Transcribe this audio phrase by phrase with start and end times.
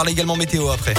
[0.00, 0.94] parle également météo après.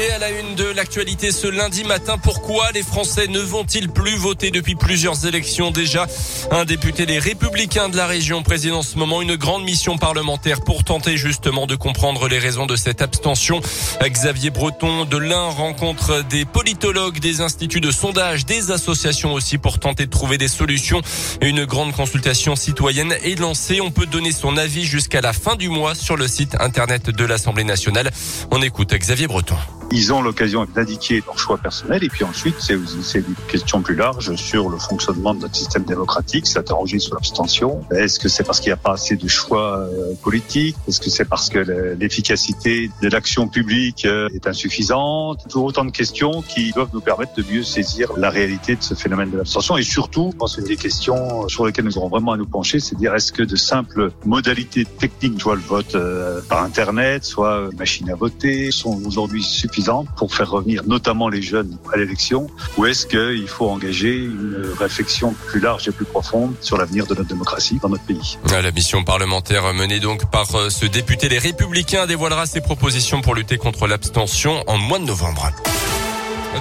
[0.00, 4.16] Et à la une de l'actualité ce lundi matin, pourquoi les Français ne vont-ils plus
[4.16, 5.72] voter depuis plusieurs élections?
[5.72, 6.06] Déjà
[6.52, 10.60] Un député des Républicains de la région préside en ce moment une grande mission parlementaire
[10.60, 13.60] pour tenter justement de comprendre les raisons de cette abstention.
[14.00, 19.80] Xavier Breton de l'Ain rencontre des politologues, des instituts de sondage, des associations aussi pour
[19.80, 21.02] tenter de trouver des solutions.
[21.42, 23.80] Une grande consultation citoyenne est lancée.
[23.80, 27.24] On peut donner son avis jusqu'à la fin du mois sur le site internet de
[27.24, 28.12] l'Assemblée nationale.
[28.52, 29.56] On écoute Xavier Breton.
[29.90, 34.34] Ils ont l'occasion d'indiquer leur choix personnel et puis ensuite c'est une question plus large
[34.36, 37.80] sur le fonctionnement de notre système démocratique, s'interroger sur l'abstention.
[37.90, 40.76] Est-ce que c'est parce qu'il n'y a pas assez de choix euh, politiques?
[40.86, 41.58] Est-ce que c'est parce que
[41.98, 45.48] l'efficacité de l'action publique euh, est insuffisante?
[45.48, 48.92] Toujours autant de questions qui doivent nous permettre de mieux saisir la réalité de ce
[48.94, 49.78] phénomène de l'abstention.
[49.78, 52.78] Et surtout, je pense une des questions sur lesquelles nous aurons vraiment à nous pencher,
[52.78, 57.70] c'est dire est-ce que de simples modalités techniques, soit le vote euh, par internet, soit
[57.78, 59.77] machine à voter, sont aujourd'hui suffisantes
[60.16, 65.34] pour faire revenir notamment les jeunes à l'élection Ou est-ce qu'il faut engager une réflexion
[65.46, 68.38] plus large et plus profonde sur l'avenir de notre démocratie dans notre pays?
[68.50, 73.34] La mission parlementaire menée donc par euh, ce député Les Républicains dévoilera ses propositions pour
[73.34, 75.50] lutter contre l'abstention en mois de novembre.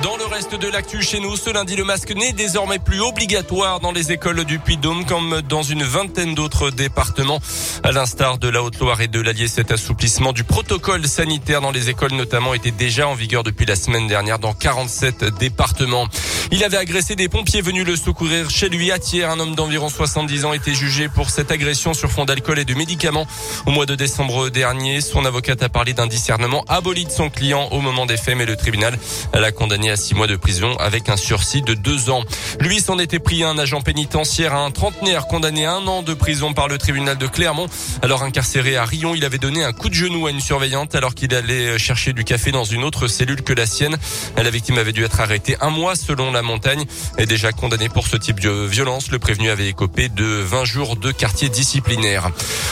[0.04, 3.80] Dans le reste de l'actu chez nous, ce lundi, le masque n'est désormais plus obligatoire
[3.80, 7.40] dans les écoles du Puy-Dôme comme dans une vingtaine d'autres départements.
[7.84, 11.90] À l'instar de la Haute-Loire et de l'Allier, cet assouplissement du protocole sanitaire dans les
[11.90, 16.08] écoles notamment était déjà en vigueur depuis la semaine dernière dans 47 départements.
[16.52, 19.24] Il avait agressé des pompiers venus le secourir chez lui à Thiers.
[19.24, 22.74] Un homme d'environ 70 ans était jugé pour cette agression sur fond d'alcool et de
[22.74, 23.26] médicaments.
[23.66, 27.70] Au mois de décembre dernier, son avocate a parlé d'un discernement aboli de son client
[27.72, 28.98] au moment des faits, mais le tribunal
[29.34, 32.24] l'a condamné à six mois de prison avec un sursis de deux ans.
[32.60, 36.54] Lui s'en était pris un agent pénitentiaire, un trentenaire condamné à un an de prison
[36.54, 37.68] par le tribunal de Clermont.
[38.02, 41.14] Alors incarcéré à Rion, il avait donné un coup de genou à une surveillante alors
[41.14, 43.98] qu'il allait chercher du café dans une autre cellule que la sienne.
[44.36, 46.86] La victime avait dû être arrêtée un mois selon la montagne.
[47.18, 50.96] Et déjà condamné pour ce type de violence, le prévenu avait écopé de 20 jours
[50.96, 52.32] de quartier disciplinaire.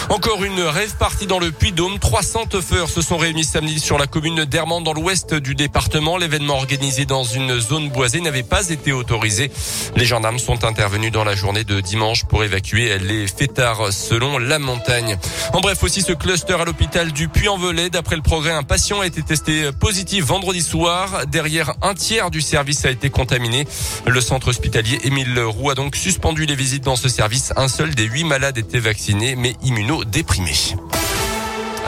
[0.10, 2.00] Encore une rêve partie dans le Puy-Dôme.
[2.00, 6.18] 300 teufeurs se sont réunis samedi sur la commune d'Hermand dans l'ouest du département.
[6.18, 9.52] L'événement organisé dans une zone boisée n'avait pas été autorisé.
[9.98, 14.58] Les gendarmes sont intervenus dans la journée de dimanche pour évacuer les fêtards selon la
[14.58, 15.18] montagne.
[15.52, 17.90] En bref, aussi ce cluster à l'hôpital du Puy-en-Velay.
[17.90, 21.28] D'après le progrès, un patient a été testé positif vendredi soir.
[21.28, 23.68] Derrière, un tiers du service a été contaminé.
[24.06, 27.52] Le centre hospitalier Émile Roux a donc suspendu les visites dans ce service.
[27.58, 30.54] Un seul des huit malades était vacciné mais immunodéprimé.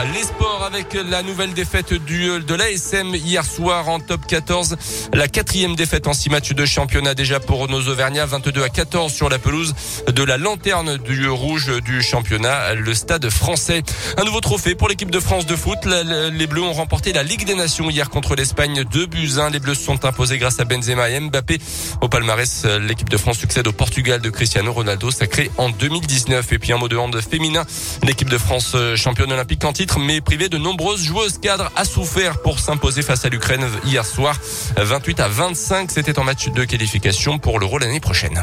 [0.04, 4.76] Les sports avec la nouvelle défaite du, de l'ASM hier soir en top 14.
[5.12, 8.26] La quatrième défaite en six matchs de championnat déjà pour nos Auvergnats.
[8.26, 9.74] 22 à 14 sur la pelouse
[10.06, 13.82] de la lanterne du rouge du championnat, le stade français.
[14.16, 15.80] Un nouveau trophée pour l'équipe de France de foot.
[15.84, 18.84] Les Bleus ont remporté la Ligue des Nations hier contre l'Espagne.
[18.84, 19.50] Deux buts 1.
[19.50, 21.58] Les Bleus se sont imposés grâce à Benzema et Mbappé.
[22.02, 26.52] Au palmarès, l'équipe de France succède au Portugal de Cristiano Ronaldo, sacré en 2019.
[26.52, 27.64] Et puis un mot de hand féminin.
[28.04, 32.58] L'équipe de France championne olympique en mais privé de nombreuses joueuses cadres a souffert pour
[32.58, 34.38] s'imposer face à l'Ukraine hier soir.
[34.76, 38.42] 28 à 25, c'était en match de qualification pour l'Euro l'année prochaine.